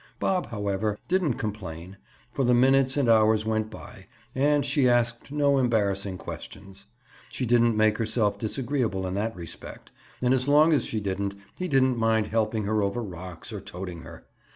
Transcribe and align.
Bob, 0.19 0.47
however, 0.49 0.97
didn't 1.07 1.35
complain, 1.35 1.95
for 2.31 2.43
the 2.43 2.55
minutes 2.55 2.97
and 2.97 3.07
hours 3.07 3.45
went 3.45 3.69
by 3.69 4.07
and 4.33 4.65
she 4.65 4.89
asked 4.89 5.31
no 5.31 5.59
embarrassing 5.59 6.17
questions. 6.17 6.87
She 7.29 7.45
didn't 7.45 7.77
make 7.77 7.99
herself 7.99 8.39
disagreeable 8.39 9.05
in 9.05 9.13
that 9.13 9.35
respect, 9.35 9.91
and 10.19 10.33
as 10.33 10.47
long 10.47 10.73
as 10.73 10.85
she 10.87 10.99
didn't, 11.01 11.35
he 11.55 11.67
didn't 11.67 11.99
mind 11.99 12.25
helping 12.25 12.63
her 12.63 12.81
over 12.81 13.03
rocks, 13.03 13.53
or 13.53 13.61
toting 13.61 14.01
her. 14.01 14.25